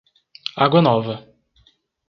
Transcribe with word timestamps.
Água 0.55 0.81
Nova 0.81 1.29